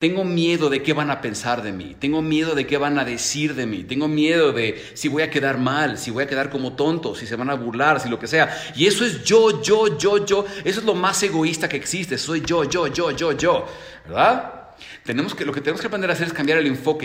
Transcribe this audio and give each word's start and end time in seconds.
Tengo 0.00 0.24
miedo 0.24 0.70
de 0.70 0.82
qué 0.82 0.94
van 0.94 1.10
a 1.10 1.20
pensar 1.20 1.60
de 1.60 1.72
mí, 1.72 1.94
tengo 2.00 2.22
miedo 2.22 2.54
de 2.54 2.66
qué 2.66 2.78
van 2.78 2.98
a 2.98 3.04
decir 3.04 3.54
de 3.54 3.66
mí, 3.66 3.84
tengo 3.84 4.08
miedo 4.08 4.50
de 4.50 4.82
si 4.94 5.08
voy 5.08 5.22
a 5.22 5.28
quedar 5.28 5.58
mal, 5.58 5.98
si 5.98 6.10
voy 6.10 6.24
a 6.24 6.26
quedar 6.26 6.48
como 6.48 6.72
tonto, 6.72 7.14
si 7.14 7.26
se 7.26 7.36
van 7.36 7.50
a 7.50 7.54
burlar, 7.54 8.00
si 8.00 8.08
lo 8.08 8.18
que 8.18 8.26
sea. 8.26 8.48
Y 8.74 8.86
eso 8.86 9.04
es 9.04 9.22
yo, 9.24 9.60
yo, 9.60 9.98
yo, 9.98 10.24
yo. 10.24 10.46
Eso 10.64 10.80
es 10.80 10.86
lo 10.86 10.94
más 10.94 11.22
egoísta 11.22 11.68
que 11.68 11.76
existe. 11.76 12.16
Soy 12.16 12.40
yo, 12.40 12.64
yo, 12.64 12.86
yo, 12.86 13.10
yo, 13.10 13.32
yo. 13.32 13.66
¿Verdad? 14.06 14.70
Tenemos 15.04 15.34
que, 15.34 15.44
lo 15.44 15.52
que 15.52 15.60
tenemos 15.60 15.82
que 15.82 15.88
aprender 15.88 16.08
a 16.08 16.14
hacer 16.14 16.28
es 16.28 16.32
cambiar 16.32 16.56
el 16.56 16.66
enfoque. 16.68 17.04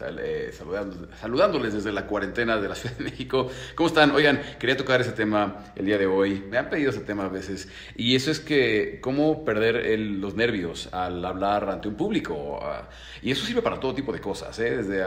eh, 0.00 0.52
saludándoles 1.20 1.72
desde 1.72 1.92
la 1.92 2.06
cuarentena 2.06 2.56
de 2.56 2.68
la 2.68 2.74
Ciudad 2.74 2.96
de 2.96 3.04
México. 3.04 3.48
¿Cómo 3.76 3.86
están? 3.86 4.10
Oigan, 4.10 4.40
quería 4.58 4.76
tocar 4.76 5.00
ese 5.00 5.12
tema 5.12 5.66
el 5.76 5.86
día 5.86 5.98
de 5.98 6.06
hoy. 6.06 6.44
Me 6.50 6.58
han 6.58 6.68
pedido 6.68 6.90
ese 6.90 7.00
tema 7.00 7.26
a 7.26 7.28
veces. 7.28 7.68
Y 7.94 8.16
eso 8.16 8.32
es 8.32 8.40
que, 8.40 8.98
cómo 9.00 9.44
perder 9.44 9.98
los 9.98 10.34
nervios 10.34 10.88
al 10.92 11.24
hablar 11.24 11.70
ante 11.70 11.86
un 11.86 11.94
público. 11.94 12.58
Ah, 12.60 12.88
y 13.22 13.30
eso 13.30 13.46
sirve 13.46 13.62
para 13.62 13.78
todo 13.78 13.94
tipo 13.94 14.12
de 14.12 14.20
cosas, 14.20 14.58
¿eh? 14.58 14.78
desde 14.78 15.04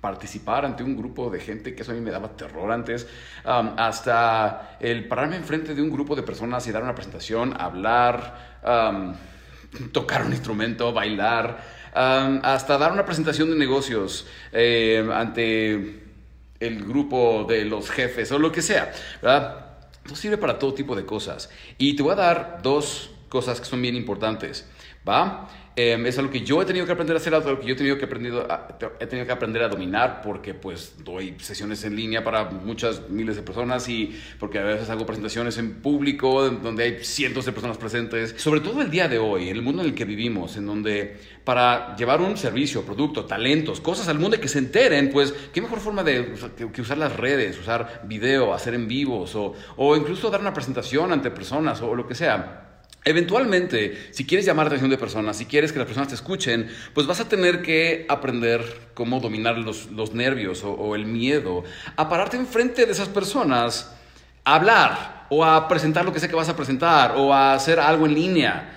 participar 0.00 0.64
ante 0.64 0.82
un 0.82 0.96
grupo 0.96 1.28
de 1.28 1.40
gente, 1.40 1.74
que 1.74 1.82
eso 1.82 1.92
a 1.92 1.94
mí 1.94 2.00
me 2.00 2.10
daba 2.10 2.28
terror 2.36 2.70
antes, 2.70 3.08
hasta 3.44 4.76
el 4.78 5.08
pararme 5.08 5.36
enfrente 5.36 5.74
de 5.74 5.82
un 5.82 5.90
grupo 5.90 6.14
de 6.14 6.22
personas 6.22 6.66
y 6.68 6.72
dar 6.72 6.82
una 6.84 6.94
presentación, 6.94 7.60
hablar, 7.60 8.60
tocar 9.92 10.24
un 10.24 10.32
instrumento, 10.32 10.92
bailar 10.92 11.75
hasta 11.96 12.76
dar 12.76 12.92
una 12.92 13.04
presentación 13.04 13.50
de 13.50 13.56
negocios 13.56 14.26
eh, 14.52 15.08
ante 15.12 16.02
el 16.60 16.84
grupo 16.84 17.46
de 17.48 17.64
los 17.64 17.90
jefes 17.90 18.30
o 18.32 18.38
lo 18.38 18.52
que 18.52 18.62
sea, 18.62 18.92
¿verdad? 19.22 19.66
Esto 20.04 20.16
sirve 20.16 20.36
para 20.36 20.58
todo 20.58 20.74
tipo 20.74 20.94
de 20.94 21.04
cosas. 21.04 21.50
Y 21.78 21.96
te 21.96 22.02
voy 22.02 22.12
a 22.12 22.16
dar 22.16 22.60
dos 22.62 23.10
cosas 23.28 23.60
que 23.60 23.66
son 23.66 23.82
bien 23.82 23.96
importantes, 23.96 24.66
¿va? 25.06 25.48
Em, 25.78 26.06
es 26.06 26.18
algo 26.18 26.30
que 26.30 26.40
yo 26.40 26.62
he 26.62 26.64
tenido 26.64 26.86
que 26.86 26.92
aprender 26.92 27.14
a 27.14 27.18
hacer, 27.18 27.34
algo 27.34 27.60
que 27.60 27.66
yo 27.66 27.74
he 27.74 27.76
tenido 27.76 27.98
que, 27.98 28.06
aprendido 28.06 28.48
he 28.98 29.06
tenido 29.06 29.26
que 29.26 29.32
aprender 29.32 29.62
a 29.62 29.68
dominar 29.68 30.22
porque 30.22 30.54
pues 30.54 30.94
doy 31.04 31.36
sesiones 31.38 31.84
en 31.84 31.94
línea 31.94 32.24
para 32.24 32.44
muchas 32.44 33.10
miles 33.10 33.36
de 33.36 33.42
personas 33.42 33.86
y 33.90 34.18
porque 34.38 34.58
a 34.58 34.62
veces 34.62 34.88
hago 34.88 35.04
presentaciones 35.04 35.58
en 35.58 35.82
público 35.82 36.48
donde 36.48 36.82
hay 36.82 37.04
cientos 37.04 37.44
de 37.44 37.52
personas 37.52 37.76
presentes. 37.76 38.34
Sobre 38.38 38.60
todo 38.60 38.80
el 38.80 38.90
día 38.90 39.06
de 39.06 39.18
hoy, 39.18 39.50
el 39.50 39.60
mundo 39.60 39.82
en 39.82 39.88
el 39.88 39.94
que 39.94 40.06
vivimos, 40.06 40.56
en 40.56 40.64
donde 40.64 41.18
para 41.44 41.94
llevar 41.94 42.22
un 42.22 42.38
servicio, 42.38 42.82
producto, 42.82 43.26
talentos, 43.26 43.82
cosas 43.82 44.08
al 44.08 44.18
mundo 44.18 44.36
y 44.36 44.40
que 44.40 44.48
se 44.48 44.60
enteren, 44.60 45.10
pues 45.10 45.34
qué 45.52 45.60
mejor 45.60 45.80
forma 45.80 46.02
de 46.02 46.32
que, 46.56 46.80
usar 46.80 46.96
las 46.96 47.14
redes, 47.14 47.58
usar 47.58 48.00
video, 48.06 48.54
hacer 48.54 48.72
en 48.72 48.88
vivos 48.88 49.34
o, 49.34 49.52
o 49.76 49.94
incluso 49.94 50.30
dar 50.30 50.40
una 50.40 50.54
presentación 50.54 51.12
ante 51.12 51.30
personas 51.30 51.82
o 51.82 51.94
lo 51.94 52.08
que 52.08 52.14
sea. 52.14 52.65
Eventualmente, 53.08 54.08
si 54.10 54.26
quieres 54.26 54.44
llamar 54.44 54.64
la 54.64 54.70
atención 54.70 54.90
de 54.90 54.98
personas, 54.98 55.36
si 55.36 55.46
quieres 55.46 55.70
que 55.70 55.78
las 55.78 55.86
personas 55.86 56.08
te 56.08 56.16
escuchen, 56.16 56.68
pues 56.92 57.06
vas 57.06 57.20
a 57.20 57.28
tener 57.28 57.62
que 57.62 58.04
aprender 58.08 58.90
cómo 58.94 59.20
dominar 59.20 59.56
los, 59.58 60.12
nervios 60.12 60.64
o, 60.64 60.96
el 60.96 61.06
miedo, 61.06 61.62
a 61.94 62.08
pararte 62.08 62.36
enfrente 62.36 62.84
de 62.84 62.90
esas 62.90 63.08
personas, 63.08 63.94
a 64.42 64.56
hablar 64.56 65.26
o 65.30 65.44
a 65.44 65.68
presentar 65.68 66.04
lo 66.04 66.12
que 66.12 66.18
sé 66.18 66.28
que 66.28 66.34
vas 66.34 66.48
a 66.48 66.56
presentar 66.56 67.12
o 67.16 67.32
a 67.32 67.54
hacer 67.54 67.78
algo 67.78 68.06
en 68.06 68.14
línea. 68.14 68.72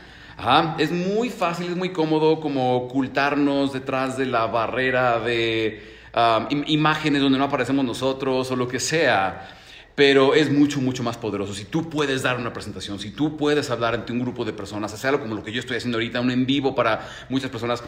Es 0.77 0.91
muy 0.91 1.31
fácil, 1.31 1.71
es 1.71 1.75
muy 1.75 1.89
cómodo 1.89 2.39
como 2.39 2.75
ocultarnos 2.75 3.73
detrás 3.73 4.15
de 4.15 4.27
la 4.27 4.45
barrera 4.45 5.19
de 5.19 5.97
ah, 6.13 6.47
imágenes 6.67 7.23
donde 7.23 7.39
no 7.39 7.45
aparecemos 7.45 7.83
nosotros 7.83 8.51
o 8.51 8.55
lo 8.55 8.67
que 8.67 8.79
sea 8.79 9.58
pero 9.99 10.33
es 10.33 10.49
mucho, 10.49 10.79
mucho 10.79 11.03
más 11.03 11.17
poderoso. 11.17 11.53
Si 11.53 11.65
tú 11.65 11.89
puedes 11.89 12.23
dar 12.23 12.37
una 12.37 12.53
presentación, 12.53 12.99
si 12.99 13.11
tú 13.11 13.35
puedes 13.35 13.69
hablar 13.69 13.93
ante 13.93 14.13
un 14.13 14.21
grupo 14.21 14.45
de 14.45 14.53
personas, 14.53 14.93
hacerlo 14.93 15.19
como 15.19 15.35
lo 15.35 15.43
que 15.43 15.51
yo 15.51 15.59
estoy 15.59 15.75
haciendo 15.75 15.97
ahorita, 15.97 16.21
un 16.21 16.31
en 16.31 16.45
vivo 16.45 16.73
para 16.73 17.05
muchas 17.27 17.51
personas. 17.51 17.83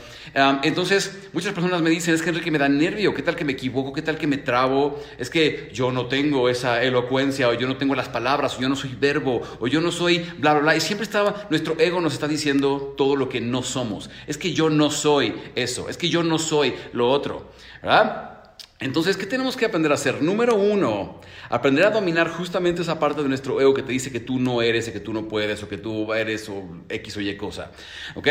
entonces, 0.61 1.29
muchas 1.31 1.53
personas 1.53 1.81
me 1.81 1.89
dicen, 1.89 2.13
es 2.13 2.21
que 2.21 2.31
Enrique 2.31 2.51
me 2.51 2.57
da 2.57 2.67
nervio, 2.67 3.13
¿qué 3.13 3.21
tal 3.21 3.37
que 3.37 3.45
me 3.45 3.53
equivoco? 3.53 3.93
¿Qué 3.93 4.01
tal 4.01 4.17
que 4.17 4.27
me 4.27 4.35
trabo? 4.35 5.01
Es 5.17 5.29
que 5.29 5.69
yo 5.73 5.93
no 5.93 6.07
tengo 6.07 6.49
esa 6.49 6.83
elocuencia, 6.83 7.47
o 7.47 7.53
yo 7.53 7.65
no 7.65 7.77
tengo 7.77 7.95
las 7.95 8.09
palabras, 8.09 8.57
o 8.57 8.61
yo 8.61 8.67
no 8.67 8.75
soy 8.75 8.93
verbo, 8.99 9.41
o 9.61 9.67
yo 9.67 9.79
no 9.79 9.93
soy 9.93 10.17
bla, 10.37 10.51
bla, 10.51 10.63
bla. 10.63 10.75
Y 10.75 10.81
siempre 10.81 11.05
estaba, 11.05 11.47
nuestro 11.49 11.79
ego 11.79 12.01
nos 12.01 12.11
está 12.11 12.27
diciendo 12.27 12.93
todo 12.97 13.15
lo 13.15 13.29
que 13.29 13.39
no 13.39 13.63
somos. 13.63 14.09
Es 14.27 14.37
que 14.37 14.51
yo 14.51 14.69
no 14.69 14.91
soy 14.91 15.33
eso, 15.55 15.87
es 15.87 15.95
que 15.95 16.09
yo 16.09 16.23
no 16.23 16.39
soy 16.39 16.73
lo 16.91 17.09
otro, 17.09 17.53
¿verdad? 17.81 18.40
Entonces, 18.81 19.15
¿qué 19.15 19.27
tenemos 19.27 19.55
que 19.55 19.65
aprender 19.65 19.91
a 19.91 19.95
hacer? 19.95 20.23
Número 20.23 20.55
uno, 20.55 21.21
aprender 21.49 21.85
a 21.85 21.91
dominar 21.91 22.27
justamente 22.29 22.81
esa 22.81 22.99
parte 22.99 23.21
de 23.21 23.29
nuestro 23.29 23.61
ego 23.61 23.75
que 23.75 23.83
te 23.83 23.91
dice 23.91 24.11
que 24.11 24.19
tú 24.19 24.39
no 24.39 24.63
eres, 24.63 24.89
que 24.89 24.99
tú 24.99 25.13
no 25.13 25.27
puedes, 25.27 25.61
o 25.61 25.69
que 25.69 25.77
tú 25.77 26.11
eres, 26.15 26.49
o 26.49 26.63
X 26.89 27.15
o 27.15 27.21
Y 27.21 27.37
cosa. 27.37 27.71
¿Ok? 28.15 28.27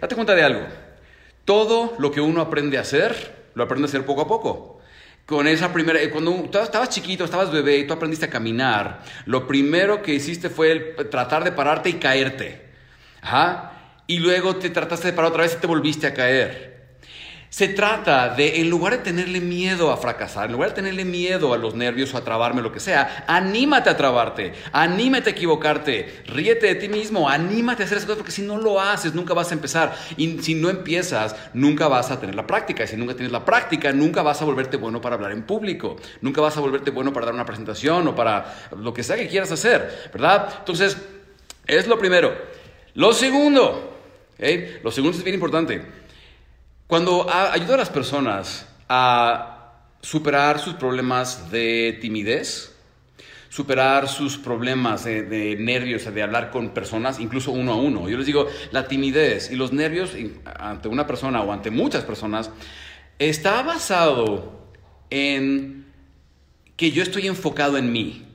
Date 0.00 0.14
cuenta 0.14 0.36
de 0.36 0.44
algo. 0.44 0.66
Todo 1.44 1.96
lo 1.98 2.12
que 2.12 2.20
uno 2.20 2.40
aprende 2.40 2.78
a 2.78 2.82
hacer, 2.82 3.48
lo 3.54 3.64
aprende 3.64 3.86
a 3.86 3.88
hacer 3.88 4.06
poco 4.06 4.22
a 4.22 4.28
poco. 4.28 4.80
Con 5.26 5.48
esa 5.48 5.72
primera, 5.72 6.00
eh, 6.00 6.10
cuando 6.10 6.48
estabas 6.62 6.90
chiquito, 6.90 7.24
estabas 7.24 7.50
bebé 7.50 7.78
y 7.78 7.86
tú 7.86 7.92
aprendiste 7.92 8.26
a 8.26 8.30
caminar, 8.30 9.02
lo 9.26 9.48
primero 9.48 10.00
que 10.00 10.14
hiciste 10.14 10.48
fue 10.48 10.94
tratar 11.10 11.42
de 11.42 11.50
pararte 11.50 11.88
y 11.90 11.94
caerte. 11.94 12.68
Ajá. 13.20 13.72
Y 14.06 14.20
luego 14.20 14.54
te 14.56 14.70
trataste 14.70 15.08
de 15.08 15.12
parar 15.12 15.32
otra 15.32 15.42
vez 15.42 15.54
y 15.54 15.60
te 15.60 15.66
volviste 15.66 16.06
a 16.06 16.14
caer. 16.14 16.77
Se 17.50 17.68
trata 17.68 18.34
de, 18.34 18.60
en 18.60 18.68
lugar 18.68 18.92
de 18.92 18.98
tenerle 18.98 19.40
miedo 19.40 19.90
a 19.90 19.96
fracasar, 19.96 20.46
en 20.46 20.52
lugar 20.52 20.70
de 20.70 20.74
tenerle 20.74 21.06
miedo 21.06 21.54
a 21.54 21.56
los 21.56 21.74
nervios 21.74 22.12
o 22.12 22.18
a 22.18 22.24
trabarme, 22.24 22.60
lo 22.60 22.72
que 22.72 22.80
sea, 22.80 23.24
anímate 23.26 23.88
a 23.88 23.96
trabarte, 23.96 24.52
anímate 24.70 25.30
a 25.30 25.32
equivocarte, 25.32 26.24
ríete 26.26 26.66
de 26.66 26.74
ti 26.74 26.88
mismo, 26.88 27.26
anímate 27.26 27.82
a 27.82 27.86
hacer 27.86 27.96
esas 27.96 28.06
cosas, 28.06 28.18
porque 28.18 28.32
si 28.32 28.42
no 28.42 28.58
lo 28.58 28.78
haces, 28.80 29.14
nunca 29.14 29.32
vas 29.32 29.50
a 29.50 29.54
empezar. 29.54 29.96
Y 30.18 30.42
si 30.42 30.54
no 30.54 30.68
empiezas, 30.68 31.36
nunca 31.54 31.88
vas 31.88 32.10
a 32.10 32.20
tener 32.20 32.34
la 32.34 32.46
práctica. 32.46 32.84
Y 32.84 32.86
si 32.86 32.96
nunca 32.96 33.14
tienes 33.14 33.32
la 33.32 33.46
práctica, 33.46 33.92
nunca 33.92 34.22
vas 34.22 34.42
a 34.42 34.44
volverte 34.44 34.76
bueno 34.76 35.00
para 35.00 35.14
hablar 35.14 35.32
en 35.32 35.44
público, 35.44 35.96
nunca 36.20 36.42
vas 36.42 36.56
a 36.58 36.60
volverte 36.60 36.90
bueno 36.90 37.14
para 37.14 37.26
dar 37.26 37.34
una 37.34 37.46
presentación 37.46 38.08
o 38.08 38.14
para 38.14 38.68
lo 38.76 38.92
que 38.92 39.02
sea 39.02 39.16
que 39.16 39.26
quieras 39.26 39.50
hacer, 39.50 40.10
¿verdad? 40.12 40.54
Entonces, 40.58 40.98
es 41.66 41.86
lo 41.86 41.98
primero. 41.98 42.36
Lo 42.94 43.14
segundo, 43.14 43.96
lo 44.82 44.90
segundo 44.90 45.16
es 45.16 45.24
bien 45.24 45.34
importante. 45.34 46.07
Cuando 46.88 47.30
ayudo 47.30 47.74
a 47.74 47.76
las 47.76 47.90
personas 47.90 48.66
a 48.88 49.74
superar 50.00 50.58
sus 50.58 50.72
problemas 50.72 51.50
de 51.50 51.98
timidez, 52.00 52.74
superar 53.50 54.08
sus 54.08 54.38
problemas 54.38 55.04
de, 55.04 55.54
nervios, 55.60 56.10
de 56.12 56.22
hablar 56.22 56.50
con 56.50 56.70
personas, 56.70 57.20
incluso 57.20 57.50
uno 57.50 57.74
a 57.74 57.76
uno. 57.76 58.08
Yo 58.08 58.16
les 58.16 58.24
digo, 58.24 58.46
la 58.70 58.88
timidez 58.88 59.50
y 59.50 59.56
los 59.56 59.70
nervios 59.70 60.12
ante 60.58 60.88
una 60.88 61.06
persona 61.06 61.42
o 61.42 61.52
ante 61.52 61.70
muchas 61.70 62.04
personas 62.04 62.50
está 63.18 63.62
basado 63.62 64.70
en 65.10 65.92
que 66.74 66.90
yo 66.90 67.02
estoy 67.02 67.26
enfocado 67.26 67.76
en 67.76 67.92
mí. 67.92 68.27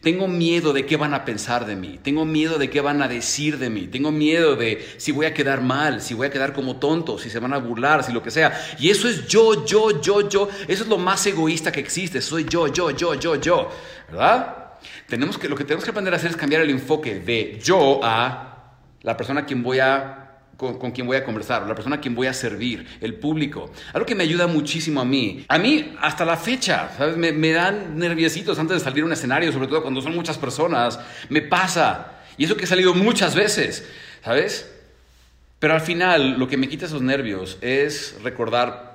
Tengo 0.00 0.28
miedo 0.28 0.72
de 0.72 0.86
qué 0.86 0.96
van 0.96 1.14
a 1.14 1.24
pensar 1.24 1.66
de 1.66 1.74
mí. 1.74 1.98
Tengo 2.02 2.24
miedo 2.24 2.58
de 2.58 2.70
qué 2.70 2.80
van 2.80 3.02
a 3.02 3.08
decir 3.08 3.58
de 3.58 3.70
mí. 3.70 3.88
Tengo 3.88 4.12
miedo 4.12 4.54
de 4.54 4.86
si 4.98 5.10
voy 5.10 5.26
a 5.26 5.34
quedar 5.34 5.62
mal, 5.62 6.00
si 6.00 6.14
voy 6.14 6.28
a 6.28 6.30
quedar 6.30 6.52
como 6.52 6.76
tonto, 6.76 7.18
si 7.18 7.30
se 7.30 7.38
van 7.38 7.52
a 7.52 7.58
burlar, 7.58 8.04
si 8.04 8.12
lo 8.12 8.22
que 8.22 8.30
sea. 8.30 8.52
Y 8.78 8.90
eso 8.90 9.08
es 9.08 9.26
yo, 9.26 9.64
yo, 9.64 10.00
yo, 10.00 10.28
yo. 10.28 10.48
Eso 10.68 10.82
es 10.84 10.88
lo 10.88 10.98
más 10.98 11.26
egoísta 11.26 11.72
que 11.72 11.80
existe. 11.80 12.20
Soy 12.20 12.44
yo, 12.44 12.68
yo, 12.68 12.90
yo, 12.90 13.14
yo, 13.14 13.36
yo. 13.36 13.70
¿Verdad? 14.08 14.74
Tenemos 15.08 15.38
que, 15.38 15.48
lo 15.48 15.56
que 15.56 15.64
tenemos 15.64 15.84
que 15.84 15.90
aprender 15.90 16.14
a 16.14 16.18
hacer 16.18 16.30
es 16.30 16.36
cambiar 16.36 16.62
el 16.62 16.70
enfoque 16.70 17.18
de 17.20 17.58
yo 17.62 18.00
a 18.02 18.74
la 19.02 19.16
persona 19.16 19.40
a 19.40 19.46
quien 19.46 19.62
voy 19.62 19.80
a 19.80 20.25
con, 20.56 20.90
quien 20.90 21.06
voy 21.06 21.16
a 21.16 21.24
conversar, 21.24 21.66
la 21.66 21.74
persona 21.74 21.96
a 21.96 22.00
quien 22.00 22.14
voy 22.14 22.26
a 22.26 22.32
servir, 22.32 22.86
el 23.00 23.14
público. 23.14 23.70
Algo 23.92 24.06
que 24.06 24.14
me 24.14 24.24
ayuda 24.24 24.46
muchísimo 24.46 25.00
a 25.00 25.04
mí. 25.04 25.44
A 25.48 25.58
mí, 25.58 25.94
hasta 26.00 26.24
la 26.24 26.36
fecha, 26.36 26.90
¿sabes? 26.96 27.16
Me, 27.16 27.32
me 27.32 27.52
dan 27.52 27.98
nerviositos 27.98 28.58
antes 28.58 28.78
de 28.78 28.84
salir 28.84 29.02
a 29.02 29.06
un 29.06 29.12
escenario, 29.12 29.52
sobre 29.52 29.68
todo 29.68 29.82
cuando 29.82 30.00
son 30.00 30.14
muchas 30.14 30.38
personas. 30.38 30.98
Me 31.28 31.42
pasa. 31.42 32.12
Y 32.38 32.44
eso 32.44 32.56
que 32.56 32.64
he 32.64 32.68
salido 32.68 32.94
muchas 32.94 33.34
veces, 33.34 33.86
¿sabes? 34.24 34.70
Pero 35.58 35.74
al 35.74 35.80
final, 35.80 36.38
lo 36.38 36.48
que 36.48 36.56
me 36.56 36.68
quita 36.68 36.86
esos 36.86 37.02
nervios 37.02 37.58
es 37.60 38.16
recordar 38.22 38.85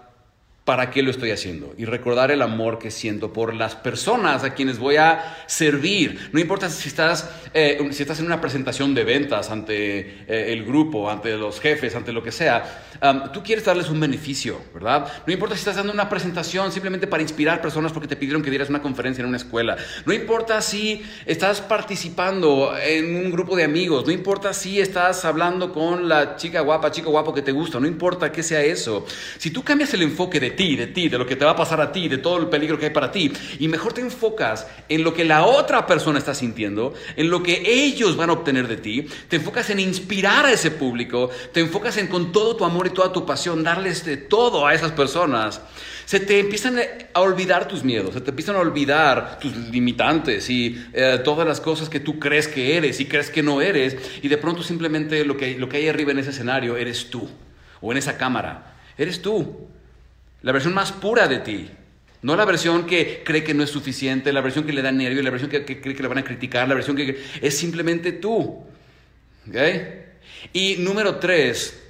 para 0.65 0.91
qué 0.91 1.01
lo 1.01 1.09
estoy 1.09 1.31
haciendo 1.31 1.73
y 1.75 1.85
recordar 1.85 2.29
el 2.29 2.41
amor 2.41 2.77
que 2.77 2.91
siento 2.91 3.33
por 3.33 3.55
las 3.55 3.75
personas 3.75 4.43
a 4.43 4.53
quienes 4.53 4.77
voy 4.77 4.97
a 4.97 5.43
servir. 5.47 6.29
No 6.33 6.39
importa 6.39 6.69
si 6.69 6.87
estás, 6.87 7.29
eh, 7.53 7.89
si 7.91 8.03
estás 8.03 8.19
en 8.19 8.27
una 8.27 8.39
presentación 8.39 8.93
de 8.93 9.03
ventas 9.03 9.49
ante 9.49 9.99
eh, 9.99 10.53
el 10.53 10.63
grupo, 10.63 11.09
ante 11.09 11.35
los 11.35 11.59
jefes, 11.59 11.95
ante 11.95 12.13
lo 12.13 12.21
que 12.21 12.31
sea, 12.31 12.85
tú 13.33 13.41
quieres 13.41 13.65
darles 13.65 13.89
un 13.89 13.99
beneficio, 13.99 14.61
¿verdad? 14.73 15.07
No 15.25 15.33
importa 15.33 15.55
si 15.55 15.59
estás 15.59 15.77
dando 15.77 15.91
una 15.91 16.07
presentación 16.07 16.71
simplemente 16.71 17.07
para 17.07 17.23
inspirar 17.23 17.59
personas 17.59 17.91
porque 17.91 18.07
te 18.07 18.15
pidieron 18.15 18.43
que 18.43 18.51
dieras 18.51 18.69
una 18.69 18.83
conferencia 18.83 19.23
en 19.23 19.29
una 19.29 19.37
escuela. 19.37 19.77
No 20.05 20.13
importa 20.13 20.61
si 20.61 21.01
estás 21.25 21.61
participando 21.61 22.75
en 22.77 23.15
un 23.15 23.31
grupo 23.31 23.55
de 23.55 23.63
amigos. 23.63 24.05
No 24.05 24.11
importa 24.11 24.53
si 24.53 24.79
estás 24.79 25.25
hablando 25.25 25.73
con 25.73 26.07
la 26.07 26.35
chica 26.35 26.61
guapa, 26.61 26.91
chico 26.91 27.09
guapo 27.09 27.33
que 27.33 27.41
te 27.41 27.51
gusta. 27.51 27.79
No 27.79 27.87
importa 27.87 28.31
que 28.31 28.43
sea 28.43 28.61
eso. 28.61 29.07
Si 29.39 29.49
tú 29.49 29.63
cambias 29.63 29.93
el 29.95 30.03
enfoque 30.03 30.39
de 30.39 30.50
ti, 30.51 30.75
de 30.75 30.87
ti, 30.87 31.09
de 31.09 31.17
lo 31.17 31.25
que 31.25 31.35
te 31.35 31.45
va 31.45 31.51
a 31.51 31.55
pasar 31.55 31.81
a 31.81 31.91
ti, 31.91 32.07
de 32.07 32.17
todo 32.17 32.37
el 32.37 32.47
peligro 32.47 32.77
que 32.77 32.85
hay 32.85 32.91
para 32.91 33.11
ti, 33.11 33.31
y 33.59 33.67
mejor 33.67 33.93
te 33.93 34.01
enfocas 34.01 34.67
en 34.89 35.03
lo 35.03 35.13
que 35.13 35.25
la 35.25 35.45
otra 35.45 35.85
persona 35.87 36.19
está 36.19 36.33
sintiendo, 36.33 36.93
en 37.15 37.29
lo 37.29 37.43
que 37.43 37.63
ellos 37.65 38.15
van 38.15 38.29
a 38.29 38.33
obtener 38.33 38.67
de 38.67 38.77
ti, 38.77 39.07
te 39.27 39.37
enfocas 39.37 39.69
en 39.69 39.79
inspirar 39.79 40.45
a 40.45 40.51
ese 40.51 40.71
público, 40.71 41.29
te 41.51 41.59
enfocas 41.59 41.97
en 41.97 42.07
con 42.07 42.31
todo 42.31 42.55
tu 42.55 42.65
amor 42.65 42.87
y 42.87 42.91
toda 42.91 43.11
tu 43.11 43.25
pasión 43.25 43.63
darles 43.63 44.05
de 44.05 44.17
todo 44.17 44.67
a 44.67 44.73
esas 44.73 44.91
personas, 44.91 45.61
se 46.05 46.19
te 46.19 46.39
empiezan 46.39 46.77
a 47.13 47.21
olvidar 47.21 47.67
tus 47.67 47.83
miedos, 47.83 48.13
se 48.13 48.21
te 48.21 48.31
empiezan 48.31 48.55
a 48.55 48.59
olvidar 48.59 49.39
tus 49.39 49.55
limitantes 49.55 50.49
y 50.49 50.83
eh, 50.93 51.19
todas 51.23 51.47
las 51.47 51.61
cosas 51.61 51.89
que 51.89 51.99
tú 51.99 52.19
crees 52.19 52.47
que 52.47 52.75
eres 52.75 52.99
y 52.99 53.05
crees 53.05 53.29
que 53.29 53.43
no 53.43 53.61
eres, 53.61 53.95
y 54.21 54.27
de 54.27 54.37
pronto 54.37 54.63
simplemente 54.63 55.23
lo 55.25 55.37
que, 55.37 55.57
lo 55.57 55.69
que 55.69 55.77
hay 55.77 55.87
arriba 55.87 56.11
en 56.11 56.19
ese 56.19 56.31
escenario 56.31 56.75
eres 56.75 57.09
tú, 57.09 57.29
o 57.79 57.91
en 57.91 57.97
esa 57.97 58.17
cámara, 58.17 58.75
eres 58.97 59.21
tú 59.21 59.69
la 60.41 60.51
versión 60.51 60.73
más 60.73 60.91
pura 60.91 61.27
de 61.27 61.39
ti. 61.39 61.69
No 62.21 62.35
la 62.35 62.45
versión 62.45 62.85
que 62.85 63.23
cree 63.25 63.43
que 63.43 63.53
no 63.53 63.63
es 63.63 63.71
suficiente, 63.71 64.31
la 64.31 64.41
versión 64.41 64.63
que 64.63 64.73
le 64.73 64.81
da 64.81 64.91
nervio, 64.91 65.23
la 65.23 65.31
versión 65.31 65.49
que, 65.49 65.63
cree 65.65 65.95
que 65.95 66.01
le 66.01 66.07
van 66.07 66.19
a 66.19 66.23
criticar, 66.23 66.67
la 66.67 66.75
versión 66.75 66.95
que 66.95 67.19
es 67.41 67.57
simplemente 67.57 68.11
tú. 68.11 68.63
Y 70.53 70.75
número 70.77 71.15
tres, 71.15 71.81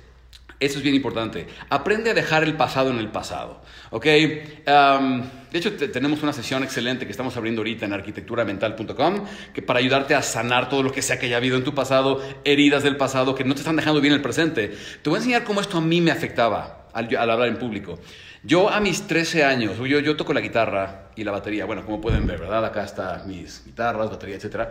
eso 0.58 0.78
es 0.78 0.84
bien 0.84 0.96
importante, 0.96 1.48
aprende 1.70 2.12
a 2.12 2.14
dejar 2.14 2.44
el 2.44 2.56
pasado 2.56 2.92
en 2.92 3.00
el 3.00 3.10
pasado. 3.10 3.62
¿ok? 3.90 4.06
de 4.06 5.30
hecho, 5.52 5.74
tenemos 5.74 6.24
una 6.24 6.32
sesión 6.32 6.64
excelente 6.64 7.06
que 7.06 7.12
estamos 7.12 7.36
abriendo 7.36 7.60
ahorita 7.60 7.86
en 7.86 7.92
arquitecturamental.com 7.92 9.26
que 9.54 9.62
para 9.62 9.80
ayudarte 9.80 10.16
a 10.16 10.22
sanar 10.22 10.70
todo 10.70 10.82
lo 10.82 10.94
que 10.94 11.02
sea 11.02 11.20
que 11.20 11.26
haya 11.26 11.38
habido 11.38 11.58
en 11.58 11.66
tu 11.66 11.76
pasado, 11.76 12.24
heridas 12.46 12.84
del 12.84 12.96
pasado 12.96 13.36
que 13.36 13.44
no 13.44 13.54
te 13.54 13.60
están 13.60 13.76
dejando 13.76 14.00
bien 14.00 14.14
el 14.14 14.22
presente. 14.22 14.72
Te 15.02 15.10
voy 15.10 15.18
a 15.18 15.20
enseñar 15.20 15.44
cómo 15.44 15.60
esto 15.60 15.78
a 15.78 15.82
mí 15.82 16.00
me 16.00 16.12
afectaba 16.12 16.81
al 16.94 17.30
hablar 17.30 17.48
en 17.48 17.58
público. 17.58 18.00
Yo 18.44 18.70
a 18.70 18.80
mis 18.80 19.06
13 19.06 19.44
años, 19.44 19.78
yo, 19.78 20.00
yo 20.00 20.16
toco 20.16 20.34
la 20.34 20.42
guitarra 20.42 21.12
y 21.16 21.24
la 21.24 21.32
batería, 21.32 21.66
bueno, 21.66 21.86
como 21.86 22.02
pueden 22.02 22.26
ver, 22.26 22.40
¿verdad? 22.40 22.66
Acá 22.66 22.84
están 22.84 23.28
mis 23.28 23.64
guitarras, 23.66 24.10
batería, 24.10 24.36
etc. 24.38 24.70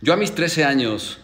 yo 0.00 0.12
a 0.12 0.16
mis 0.16 0.34
13 0.34 0.64
años, 0.64 1.20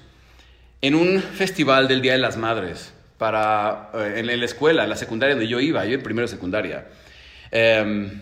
en 0.80 0.94
un 0.94 1.20
festival 1.20 1.88
del 1.88 2.02
Día 2.02 2.12
de 2.12 2.18
las 2.18 2.36
Madres, 2.36 2.94
para, 3.18 3.90
eh, 3.94 4.14
en, 4.18 4.26
la 4.26 4.44
escuela, 4.44 4.84
en 4.84 4.90
la 4.90 4.96
secundaria 4.96 5.34
donde 5.34 5.48
yo 5.48 5.58
iba, 5.58 5.84
yo 5.86 5.94
en 5.94 6.02
primero 6.02 6.28
secundaria, 6.28 6.86
em, 7.50 8.20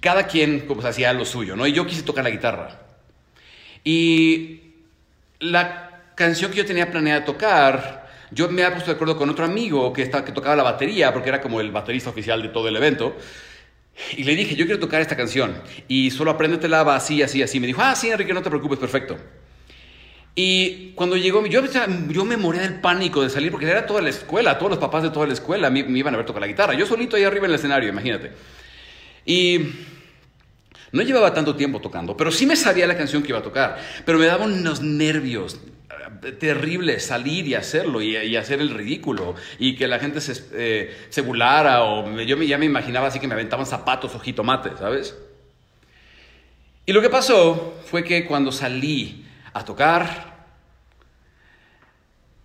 cada 0.00 0.26
quien 0.26 0.62
pues, 0.66 0.84
hacía 0.84 1.12
lo 1.12 1.24
suyo, 1.24 1.54
¿no? 1.54 1.66
Y 1.68 1.72
yo 1.72 1.86
quise 1.86 2.02
tocar 2.02 2.24
la 2.24 2.30
guitarra. 2.30 2.80
Y 3.84 4.60
la 5.38 6.00
canción 6.16 6.50
que 6.50 6.58
yo 6.58 6.66
tenía 6.66 6.90
planeada 6.90 7.24
tocar 7.24 8.01
yo 8.32 8.48
me 8.48 8.62
había 8.62 8.74
puesto 8.74 8.90
de 8.90 8.94
acuerdo 8.94 9.16
con 9.16 9.28
otro 9.30 9.44
amigo 9.44 9.92
que, 9.92 10.02
estaba, 10.02 10.24
que 10.24 10.32
tocaba 10.32 10.56
la 10.56 10.62
batería, 10.62 11.12
porque 11.12 11.28
era 11.28 11.40
como 11.40 11.60
el 11.60 11.70
baterista 11.70 12.10
oficial 12.10 12.42
de 12.42 12.48
todo 12.48 12.68
el 12.68 12.76
evento. 12.76 13.16
Y 14.16 14.24
le 14.24 14.34
dije, 14.34 14.56
yo 14.56 14.64
quiero 14.64 14.80
tocar 14.80 15.00
esta 15.00 15.16
canción. 15.16 15.54
Y 15.86 16.10
solo 16.10 16.30
apréndetela, 16.30 16.82
va 16.82 16.96
así, 16.96 17.22
así, 17.22 17.42
así. 17.42 17.60
Me 17.60 17.66
dijo, 17.66 17.82
ah, 17.82 17.94
sí, 17.94 18.10
Enrique, 18.10 18.32
no 18.32 18.42
te 18.42 18.48
preocupes, 18.48 18.78
perfecto. 18.78 19.18
Y 20.34 20.92
cuando 20.94 21.16
llegó, 21.16 21.44
yo, 21.46 21.62
yo 22.08 22.24
me 22.24 22.38
moría 22.38 22.62
del 22.62 22.80
pánico 22.80 23.22
de 23.22 23.28
salir, 23.28 23.50
porque 23.50 23.68
era 23.68 23.84
toda 23.84 24.00
la 24.00 24.08
escuela, 24.08 24.56
todos 24.56 24.70
los 24.70 24.78
papás 24.78 25.02
de 25.02 25.10
toda 25.10 25.26
la 25.26 25.34
escuela 25.34 25.68
me, 25.68 25.84
me 25.84 25.98
iban 25.98 26.14
a 26.14 26.16
ver 26.16 26.24
tocar 26.24 26.40
la 26.40 26.48
guitarra. 26.48 26.72
Yo 26.74 26.86
solito 26.86 27.16
ahí 27.16 27.24
arriba 27.24 27.44
en 27.44 27.50
el 27.50 27.56
escenario, 27.56 27.90
imagínate. 27.90 28.32
Y 29.26 29.58
no 30.90 31.02
llevaba 31.02 31.34
tanto 31.34 31.54
tiempo 31.54 31.80
tocando, 31.80 32.16
pero 32.16 32.30
sí 32.30 32.46
me 32.46 32.56
sabía 32.56 32.86
la 32.86 32.96
canción 32.96 33.22
que 33.22 33.28
iba 33.28 33.40
a 33.40 33.42
tocar. 33.42 33.78
Pero 34.06 34.18
me 34.18 34.24
daban 34.24 34.52
unos 34.52 34.80
nervios 34.80 35.60
terrible 36.38 37.00
salir 37.00 37.46
y 37.46 37.54
hacerlo 37.54 38.00
y, 38.02 38.36
hacer 38.36 38.60
el 38.60 38.70
ridículo 38.70 39.34
y 39.58 39.76
que 39.76 39.88
la 39.88 39.98
gente 39.98 40.20
se, 40.20 40.42
eh, 40.52 40.96
se 41.10 41.20
burlara 41.20 41.82
o 41.84 42.20
yo 42.20 42.36
ya 42.42 42.58
me 42.58 42.66
imaginaba 42.66 43.08
así 43.08 43.20
que 43.20 43.26
me 43.26 43.34
aventaban 43.34 43.66
zapatos 43.66 44.14
o 44.14 44.20
jitomates, 44.20 44.78
¿sabes? 44.78 45.16
Y 46.84 46.92
lo 46.92 47.00
que 47.00 47.08
pasó 47.08 47.80
fue 47.86 48.02
que 48.02 48.26
cuando 48.26 48.50
salí 48.50 49.24
a 49.52 49.64
tocar, 49.64 50.32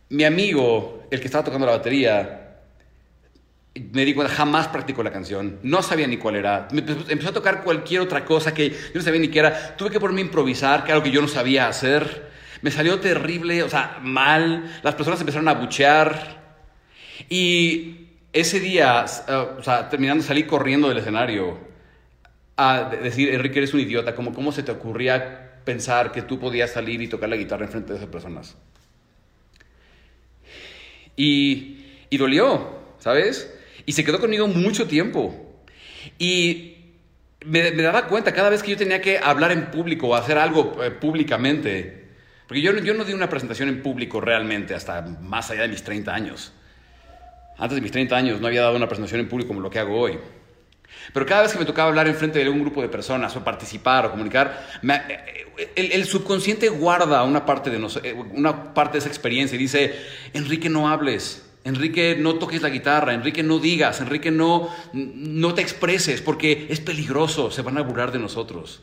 mi 0.10 0.24
amigo, 0.24 1.07
el 1.10 1.19
que 1.19 1.25
estaba 1.25 1.44
tocando 1.44 1.65
la 1.65 1.74
batería, 1.74 2.48
me 3.92 4.06
di 4.06 4.13
cuenta, 4.13 4.33
jamás 4.33 4.68
practicó 4.68 5.03
la 5.03 5.12
canción, 5.12 5.60
no 5.63 5.81
sabía 5.81 6.07
ni 6.07 6.18
cuál 6.18 6.36
era, 6.36 6.68
empezó 6.71 7.30
a 7.30 7.33
tocar 7.33 7.63
cualquier 7.63 8.01
otra 8.01 8.25
cosa 8.25 8.53
que 8.53 8.69
yo 8.69 8.75
no 8.94 9.01
sabía 9.01 9.19
ni 9.19 9.27
qué 9.30 9.39
era, 9.39 9.75
tuve 9.75 9.89
que 9.89 10.00
ponerme 10.00 10.21
a 10.21 10.25
improvisar, 10.25 10.83
que 10.83 10.92
algo 10.92 11.03
que 11.03 11.12
yo 11.12 11.21
no 11.21 11.27
sabía 11.27 11.68
hacer. 11.68 12.26
Me 12.67 12.71
salió 12.71 12.99
terrible, 12.99 13.63
o 13.63 13.69
sea, 13.69 13.99
mal. 14.01 14.81
Las 14.83 14.93
personas 14.93 15.21
empezaron 15.21 15.47
a 15.47 15.53
buchear. 15.53 16.57
Y 17.29 18.09
ese 18.33 18.59
día, 18.59 19.05
eh, 19.25 19.33
o 19.57 19.63
sea, 19.63 19.87
terminando, 19.87 20.21
salí 20.21 20.43
corriendo 20.43 20.89
del 20.89 20.97
escenario 20.97 21.59
a 22.57 22.89
decir, 23.01 23.33
Enrique, 23.33 23.59
eres 23.59 23.73
un 23.73 23.79
idiota. 23.79 24.13
¿Cómo, 24.13 24.33
¿Cómo 24.33 24.51
se 24.51 24.63
te 24.63 24.73
ocurría 24.73 25.61
pensar 25.63 26.11
que 26.11 26.23
tú 26.23 26.39
podías 26.39 26.71
salir 26.73 27.01
y 27.01 27.07
tocar 27.07 27.29
la 27.29 27.37
guitarra 27.37 27.63
en 27.63 27.71
frente 27.71 27.93
de 27.93 27.99
esas 27.99 28.09
personas? 28.09 28.57
Y, 31.15 31.85
y 32.09 32.17
dolió, 32.17 32.79
¿sabes? 32.99 33.49
Y 33.85 33.93
se 33.93 34.03
quedó 34.03 34.19
conmigo 34.19 34.45
mucho 34.49 34.89
tiempo. 34.89 35.55
Y 36.19 36.75
me, 37.45 37.71
me, 37.71 37.81
daba 37.81 38.07
cuenta 38.07 38.33
cada 38.33 38.49
vez 38.49 38.61
que 38.61 38.71
yo 38.71 38.77
tenía 38.77 38.99
que 38.99 39.19
hablar 39.19 39.53
en 39.53 39.71
público 39.71 40.09
o 40.09 40.15
hacer 40.15 40.37
algo 40.37 40.83
eh, 40.83 40.91
públicamente, 40.91 42.06
porque 42.47 42.61
yo, 42.61 42.71
yo 42.77 42.94
no 42.94 43.03
di 43.03 43.13
una 43.13 43.29
presentación 43.29 43.69
en 43.69 43.83
público 43.83 44.21
realmente 44.21 44.73
hasta 44.73 45.01
más 45.01 45.51
allá 45.51 45.63
de 45.63 45.67
mis 45.67 45.83
30 45.83 46.13
años. 46.13 46.53
Antes 47.57 47.75
de 47.75 47.81
mis 47.81 47.91
30 47.91 48.15
años 48.15 48.39
no 48.39 48.47
había 48.47 48.61
dado 48.61 48.75
una 48.75 48.88
presentación 48.88 49.19
en 49.19 49.27
público 49.27 49.49
como 49.49 49.61
lo 49.61 49.69
que 49.69 49.79
hago 49.79 49.99
hoy. 49.99 50.17
Pero 51.13 51.25
cada 51.25 51.44
vez 51.44 51.53
que 51.53 51.59
me 51.59 51.65
tocaba 51.65 51.89
hablar 51.89 52.07
en 52.07 52.15
frente 52.15 52.39
de 52.39 52.49
un 52.49 52.61
grupo 52.61 52.81
de 52.81 52.89
personas 52.89 53.35
o 53.35 53.44
participar 53.44 54.05
o 54.05 54.11
comunicar, 54.11 54.65
eh, 54.83 55.71
el, 55.75 56.05
subconsciente 56.05 56.69
guarda 56.69 57.23
una 57.23 57.45
parte, 57.45 57.69
de 57.69 57.77
eh, 58.03 58.13
una 58.13 58.73
parte 58.73 58.93
de 58.93 59.00
esa 59.00 59.07
experiencia 59.09 59.55
y 59.55 59.59
dice, 59.59 59.95
Enrique, 60.33 60.69
no 60.69 60.89
hables. 60.89 61.43
Enrique, 61.63 62.15
no 62.17 62.35
toques 62.35 62.61
la 62.61 62.69
guitarra, 62.69 63.13
Enrique, 63.13 63.43
no 63.43 63.59
digas, 63.59 64.00
Enrique, 64.00 64.31
no, 64.31 64.69
no 64.93 65.53
te 65.53 65.61
expreses, 65.61 66.21
porque 66.21 66.67
es 66.69 66.79
peligroso, 66.79 67.51
se 67.51 67.61
van 67.61 67.77
a 67.77 67.81
burlar 67.81 68.13
de 68.13 68.19
nosotros. 68.19 68.81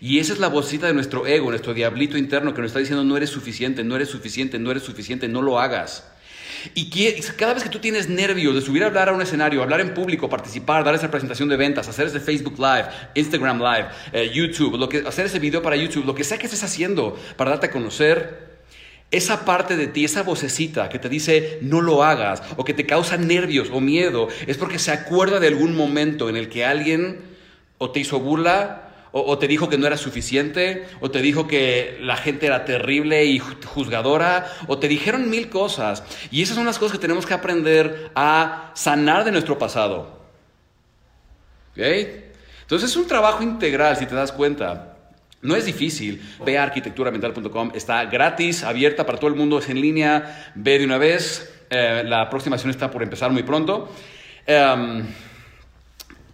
Y 0.00 0.18
esa 0.18 0.32
es 0.32 0.38
la 0.38 0.48
vocita 0.48 0.86
de 0.86 0.94
nuestro 0.94 1.26
ego, 1.26 1.50
nuestro 1.50 1.74
diablito 1.74 2.16
interno 2.16 2.54
que 2.54 2.60
nos 2.60 2.70
está 2.70 2.78
diciendo 2.78 3.04
no 3.04 3.16
eres 3.16 3.30
suficiente, 3.30 3.84
no 3.84 3.96
eres 3.96 4.08
suficiente, 4.08 4.58
no 4.58 4.70
eres 4.70 4.82
suficiente, 4.82 5.28
no 5.28 5.42
lo 5.42 5.60
hagas. 5.60 6.04
Y 6.74 6.90
cada 7.36 7.54
vez 7.54 7.62
que 7.64 7.68
tú 7.68 7.80
tienes 7.80 8.08
nervios 8.08 8.54
de 8.54 8.60
subir 8.60 8.84
a 8.84 8.86
hablar 8.86 9.08
a 9.08 9.12
un 9.12 9.22
escenario, 9.22 9.62
hablar 9.62 9.80
en 9.80 9.94
público, 9.94 10.28
participar, 10.28 10.84
dar 10.84 10.94
esa 10.94 11.10
presentación 11.10 11.48
de 11.48 11.56
ventas, 11.56 11.88
hacer 11.88 12.06
ese 12.06 12.20
Facebook 12.20 12.58
Live, 12.58 12.86
Instagram 13.14 13.58
Live, 13.58 13.88
eh, 14.12 14.30
YouTube, 14.32 14.78
lo 14.78 14.88
que, 14.88 14.98
hacer 14.98 15.26
ese 15.26 15.38
video 15.38 15.62
para 15.62 15.76
YouTube, 15.76 16.04
lo 16.04 16.14
que 16.14 16.24
sea 16.24 16.38
que 16.38 16.46
estés 16.46 16.62
haciendo 16.62 17.18
para 17.36 17.50
darte 17.50 17.66
a 17.66 17.70
conocer, 17.70 18.52
esa 19.10 19.44
parte 19.44 19.76
de 19.76 19.88
ti, 19.88 20.04
esa 20.04 20.22
vocecita 20.22 20.88
que 20.88 20.98
te 20.98 21.08
dice 21.08 21.58
no 21.60 21.82
lo 21.82 22.02
hagas 22.02 22.42
o 22.56 22.64
que 22.64 22.72
te 22.72 22.86
causa 22.86 23.16
nervios 23.18 23.68
o 23.70 23.80
miedo, 23.80 24.28
es 24.46 24.56
porque 24.56 24.78
se 24.78 24.90
acuerda 24.90 25.38
de 25.38 25.48
algún 25.48 25.76
momento 25.76 26.28
en 26.28 26.36
el 26.36 26.48
que 26.48 26.64
alguien 26.64 27.20
o 27.78 27.90
te 27.90 28.00
hizo 28.00 28.20
burla 28.20 28.91
o, 29.12 29.38
te 29.38 29.46
dijo 29.46 29.68
que 29.68 29.76
no 29.76 29.86
era 29.86 29.96
suficiente, 29.98 30.86
o 31.00 31.10
te 31.10 31.20
dijo 31.20 31.46
que 31.46 31.98
la 32.00 32.16
gente 32.16 32.46
era 32.46 32.64
terrible 32.64 33.24
y 33.26 33.38
juzgadora, 33.38 34.50
o 34.66 34.78
te 34.78 34.88
dijeron 34.88 35.28
mil 35.28 35.50
cosas. 35.50 36.02
Y 36.30 36.42
esas 36.42 36.56
son 36.56 36.64
las 36.64 36.78
cosas 36.78 36.92
que 36.92 37.02
tenemos 37.02 37.26
que 37.26 37.34
aprender 37.34 38.10
a 38.14 38.72
sanar 38.74 39.24
de 39.24 39.32
nuestro 39.32 39.58
pasado. 39.58 40.22
Entonces 41.76 42.90
es 42.90 42.96
un 42.96 43.06
trabajo 43.06 43.42
integral, 43.42 43.96
si 43.96 44.06
te 44.06 44.14
das 44.14 44.32
cuenta. 44.32 44.96
No 45.42 45.56
es 45.56 45.66
difícil. 45.66 46.22
Ve 46.44 46.56
a 46.56 46.62
arquitecturamental.com. 46.62 47.72
Está 47.74 48.04
gratis, 48.04 48.62
abierta 48.62 49.04
para 49.04 49.18
todo 49.18 49.28
el 49.28 49.36
mundo. 49.36 49.58
Es 49.58 49.68
en 49.68 49.80
línea. 49.80 50.52
Ve 50.54 50.78
de 50.78 50.84
una 50.84 50.98
vez. 50.98 51.52
Eh, 51.68 52.02
la 52.06 52.30
próxima 52.30 52.56
sesión 52.56 52.70
está 52.70 52.90
por 52.90 53.02
empezar 53.02 53.32
muy 53.32 53.42
pronto. 53.42 53.92
Em, 54.46 55.04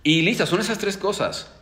y 0.02 0.20
listas, 0.22 0.48
son 0.48 0.60
esas 0.60 0.78
tres 0.78 0.98
cosas. 0.98 1.57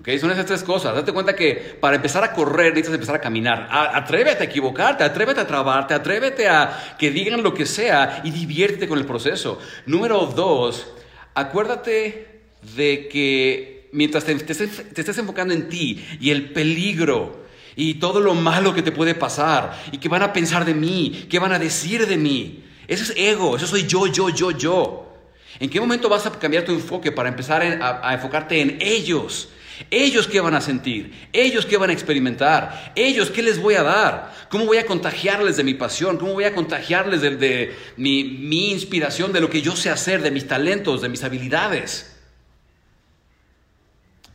Okay, 0.00 0.18
son 0.18 0.30
esas 0.32 0.46
tres 0.46 0.64
cosas. 0.64 0.94
Date 0.94 1.12
cuenta 1.12 1.36
que 1.36 1.76
para 1.80 1.96
empezar 1.96 2.24
a 2.24 2.32
correr 2.32 2.70
necesitas 2.70 2.94
empezar 2.94 3.14
a 3.14 3.20
caminar. 3.20 3.68
atrévete 3.70 4.42
a 4.42 4.46
equivocarte, 4.46 5.04
atrévete 5.04 5.40
a 5.40 5.46
trabarte, 5.46 5.94
atrévete 5.94 6.48
a 6.48 6.96
que 6.98 7.10
digan 7.10 7.42
lo 7.42 7.54
que 7.54 7.64
sea 7.64 8.20
y 8.24 8.30
diviértete 8.32 8.88
con 8.88 8.98
el 8.98 9.06
proceso. 9.06 9.60
Número 9.86 10.26
dos, 10.26 10.88
acuérdate 11.34 12.40
de 12.76 13.08
que 13.08 13.88
mientras 13.92 14.24
te, 14.24 14.32
estés 14.32 15.18
enfocando 15.18 15.54
en 15.54 15.68
ti 15.68 16.04
y 16.20 16.30
el 16.30 16.50
peligro 16.50 17.44
y 17.76 17.94
todo 17.94 18.18
lo 18.18 18.34
malo 18.34 18.74
que 18.74 18.82
te 18.82 18.90
puede 18.90 19.14
pasar 19.14 19.80
y 19.92 19.98
que 19.98 20.08
van 20.08 20.22
a 20.22 20.32
pensar 20.32 20.64
de 20.64 20.74
mí, 20.74 21.26
que 21.30 21.38
van 21.38 21.52
a 21.52 21.58
decir 21.60 22.06
de 22.08 22.16
mí, 22.16 22.64
eso 22.88 23.04
es 23.04 23.14
ego, 23.16 23.56
eso 23.56 23.68
soy 23.68 23.86
yo, 23.86 24.08
yo, 24.08 24.28
yo, 24.28 24.50
yo. 24.50 25.12
¿En 25.60 25.70
qué 25.70 25.80
momento 25.80 26.08
vas 26.08 26.26
a 26.26 26.32
cambiar 26.32 26.64
tu 26.64 26.72
enfoque 26.72 27.12
para 27.12 27.28
empezar 27.28 27.62
a 27.62 28.12
enfocarte 28.12 28.60
en 28.60 28.78
ellos? 28.80 29.50
Ellos 29.90 30.28
qué 30.28 30.40
van 30.40 30.54
a 30.54 30.60
sentir, 30.60 31.12
ellos 31.32 31.66
qué 31.66 31.76
van 31.76 31.90
a 31.90 31.92
experimentar, 31.92 32.92
ellos 32.94 33.30
qué 33.30 33.42
les 33.42 33.60
voy 33.60 33.74
a 33.74 33.82
dar, 33.82 34.32
cómo 34.48 34.66
voy 34.66 34.78
a 34.78 34.86
contagiarles 34.86 35.56
de 35.56 35.64
mi 35.64 35.74
pasión, 35.74 36.16
cómo 36.16 36.32
voy 36.32 36.44
a 36.44 36.54
contagiarles 36.54 37.20
de, 37.22 37.74
mi, 37.96 38.70
inspiración, 38.70 39.32
de 39.32 39.40
lo 39.40 39.50
que 39.50 39.62
yo 39.62 39.74
sé 39.76 39.90
hacer, 39.90 40.22
de 40.22 40.30
mis 40.30 40.46
talentos, 40.46 41.02
de 41.02 41.08
mis 41.08 41.24
habilidades. 41.24 42.16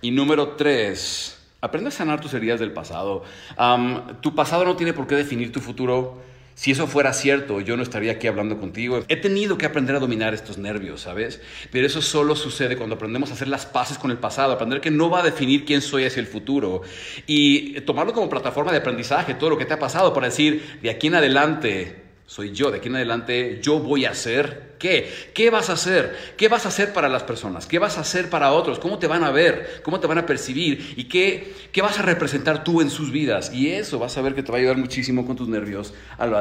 Y 0.02 0.12
número 0.12 0.50
tres, 0.50 1.38
aprende 1.62 1.90
a 1.90 1.92
sanar 1.92 2.22
tus 2.22 2.34
heridas 2.34 2.60
del 2.60 2.72
pasado. 2.72 3.24
tu 4.22 4.36
pasado 4.36 4.66
no 4.66 4.76
tiene 4.76 4.94
por 4.94 5.08
qué 5.08 5.16
definir 5.16 5.52
tu 5.52 5.60
futuro. 5.60 6.29
Si 6.60 6.72
eso 6.72 6.88
fuera 6.88 7.14
cierto, 7.14 7.62
yo 7.62 7.78
no 7.78 7.84
estaría 7.84 8.12
aquí 8.12 8.28
hablando 8.28 8.60
contigo. 8.60 9.06
He 9.08 9.16
tenido 9.16 9.58
que 9.58 9.66
aprender 9.66 9.96
a 9.96 10.00
dominar 10.00 10.34
estos 10.34 10.58
nervios, 10.58 11.00
¿sabes? 11.00 11.40
Pero 11.72 11.88
eso 11.88 12.02
solo 12.02 12.36
sucede 12.36 12.76
cuando 12.76 12.96
aprendemos 12.96 13.30
a 13.30 13.36
hacer 13.36 13.48
las 13.48 13.66
paces 13.66 13.98
con 13.98 14.12
el 14.12 14.18
pasado, 14.18 14.52
aprender 14.52 14.82
que 14.82 14.92
no 14.92 15.10
va 15.10 15.22
a 15.22 15.24
definir 15.24 15.64
quién 15.64 15.82
soy 15.82 16.04
hacia 16.04 16.20
el 16.20 16.28
futuro 16.28 16.82
y 17.26 17.80
tomarlo 17.80 18.12
como 18.12 18.28
plataforma 18.28 18.74
de 18.74 18.80
aprendizaje, 18.80 19.36
todo 19.36 19.52
lo 19.52 19.58
que 19.58 19.64
te 19.64 19.74
ha 19.74 19.80
pasado, 19.80 20.14
para 20.14 20.28
decir, 20.28 20.80
de 20.82 20.90
aquí 20.90 21.08
en 21.08 21.16
adelante 21.16 22.09
soy 22.30 22.52
yo. 22.52 22.70
De 22.70 22.78
aquí 22.78 22.90
en 22.90 22.96
adelante 22.96 23.60
yo 23.60 23.80
voy 23.80 24.06
a 24.06 24.12
hacer 24.12 24.76
qué. 24.78 25.12
¿Qué 25.34 25.50
vas 25.50 25.72
a 25.72 25.74
hacer? 25.74 26.16
¿Qué 26.38 26.48
vas 26.48 26.66
a 26.66 26.68
hacer 26.68 26.94
para 26.94 27.10
las 27.10 27.24
personas? 27.24 27.66
¿Qué 27.66 27.80
vas 27.80 27.98
a 27.98 28.02
hacer 28.02 28.30
para 28.30 28.52
otros? 28.52 28.78
¿Cómo 28.78 29.00
te 29.00 29.08
van 29.08 29.24
a 29.24 29.32
ver? 29.32 29.82
¿Cómo 29.84 30.00
te 30.00 30.06
van 30.06 30.20
a 30.20 30.28
percibir? 30.28 30.94
¿Y 30.96 31.06
qué, 31.06 31.56
qué 31.72 31.82
vas 31.82 31.98
a 31.98 32.04
representar 32.04 32.64
tú 32.64 32.82
en 32.82 32.92
sus 32.92 33.12
vidas? 33.12 33.52
Y 33.52 33.72
eso 33.72 33.98
vas 33.98 34.16
a 34.16 34.22
ver 34.22 34.36
que 34.36 34.44
te 34.44 34.52
va 34.52 34.60
a 34.60 34.62
ayudar 34.62 34.78
muchísimo 34.78 35.26
con 35.26 35.38
tus 35.38 35.50
nervios 35.50 35.96
al 36.20 36.36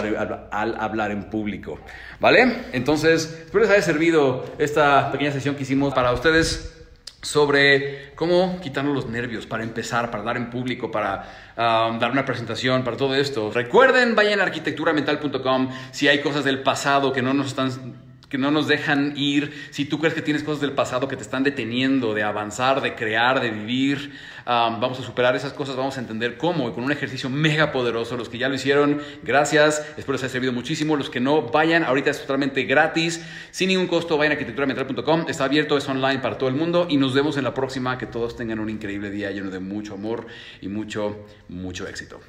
al 0.51 0.77
hablar 0.79 1.11
en 1.11 1.31
público. 1.31 1.81
¿Vale? 2.21 2.65
Entonces, 2.73 3.41
espero 3.47 3.65
les 3.65 3.73
haya 3.73 3.83
servido 3.83 4.45
esta 4.59 5.11
pequeña 5.11 5.33
sesión 5.33 5.55
que 5.55 5.63
hicimos 5.63 5.95
para 5.95 6.13
ustedes 6.13 6.78
sobre 7.23 8.13
cómo 8.15 8.61
quitarnos 8.61 8.95
los 8.95 9.07
nervios 9.07 9.47
para 9.47 9.65
empezar, 9.65 10.11
para 10.11 10.23
dar 10.23 10.37
en 10.37 10.51
público, 10.51 10.91
para 10.91 11.29
um, 11.57 11.99
dar 11.99 12.13
una 12.13 12.25
presentación, 12.25 12.85
para 12.85 12.97
todo 12.97 13.15
esto. 13.15 13.51
Recuerden, 13.51 14.15
vayan 14.15 14.41
a 14.41 14.45
arquitecturamental.com 14.45 15.71
si 15.91 16.09
hay 16.09 16.21
cosas 16.21 16.45
del 16.45 16.63
pasado 16.63 17.13
que 17.13 17.23
no 17.23 17.35
nos 17.35 17.49
están 17.49 18.08
que 18.29 18.39
no 18.39 18.51
nos 18.51 18.69
dejan 18.69 19.15
ir, 19.17 19.69
si 19.71 19.85
tú 19.85 19.99
crees 19.99 20.15
que 20.15 20.23
tienes 20.23 20.43
cosas 20.43 20.61
del 20.61 20.73
pasado 20.73 21.09
que 21.09 21.17
te 21.17 21.23
están 21.23 21.45
deteniendo 21.45 22.15
de 22.15 22.23
avanzar, 22.23 22.83
de 22.83 22.95
crear, 22.95 23.41
de 23.41 23.51
vivir, 23.51 24.13
vamos 24.45 25.01
a 25.01 25.03
superar 25.03 25.35
esas 25.37 25.53
cosas, 25.53 25.77
vamos 25.77 25.97
a 25.97 26.01
entender 26.01 26.37
cómo 26.37 26.69
y 26.69 26.73
con 26.73 26.85
un 26.85 26.93
ejercicio 26.93 27.31
mega 27.31 27.73
poderoso. 27.73 28.17
Los 28.17 28.29
que 28.29 28.39
ya 28.39 28.49
lo 28.49 28.55
hicieron, 28.55 29.01
gracias, 29.23 29.87
espero 29.97 30.15
les 30.15 30.23
haya 30.23 30.33
servido 30.33 30.53
muchísimo. 30.53 30.97
Los 30.97 31.11
que 31.11 31.21
no, 31.21 31.43
vayan, 31.43 31.85
ahorita 31.85 32.11
es 32.11 32.21
totalmente 32.21 32.65
gratis, 32.65 33.25
sin 33.51 33.69
ningún 33.69 33.87
costo, 33.87 34.19
vayan 34.19 34.33
a 34.33 34.35
arquitecturamental.com, 34.35 35.27
está 35.29 35.45
abierto, 35.45 35.77
es 35.77 35.89
online 35.89 36.19
para 36.19 36.37
todo 36.37 36.49
el 36.49 36.55
mundo 36.55 36.87
y 36.89 36.97
nos 36.97 37.15
vemos 37.15 37.37
en 37.39 37.45
la 37.45 37.55
próxima, 37.55 37.99
que 37.99 38.07
todos 38.07 38.37
tengan 38.37 38.59
un 38.59 38.69
increíble 38.69 39.11
día 39.11 39.31
lleno 39.31 39.51
de 39.51 39.61
mucho 39.61 39.95
amor 39.95 40.27
y 40.61 40.69
mucho, 40.69 41.27
mucho 41.49 41.87
éxito. 41.87 42.21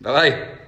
Bye 0.00 0.12
bye. 0.12 0.65